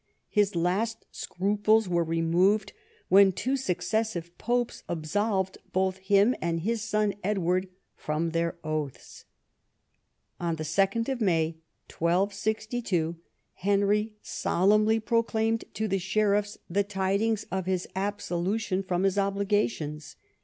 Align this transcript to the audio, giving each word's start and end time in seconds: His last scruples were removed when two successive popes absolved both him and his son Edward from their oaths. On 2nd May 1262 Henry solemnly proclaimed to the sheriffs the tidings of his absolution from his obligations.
His 0.29 0.55
last 0.55 1.05
scruples 1.11 1.87
were 1.87 2.03
removed 2.03 2.73
when 3.07 3.31
two 3.31 3.55
successive 3.55 4.35
popes 4.39 4.81
absolved 4.89 5.59
both 5.73 5.97
him 5.97 6.33
and 6.41 6.61
his 6.61 6.81
son 6.81 7.13
Edward 7.23 7.67
from 7.95 8.31
their 8.31 8.57
oaths. 8.63 9.25
On 10.39 10.57
2nd 10.57 11.21
May 11.21 11.57
1262 11.95 13.15
Henry 13.53 14.13
solemnly 14.23 14.99
proclaimed 14.99 15.65
to 15.75 15.87
the 15.87 15.99
sheriffs 15.99 16.57
the 16.67 16.83
tidings 16.83 17.45
of 17.51 17.67
his 17.67 17.87
absolution 17.95 18.81
from 18.81 19.03
his 19.03 19.19
obligations. 19.19 20.15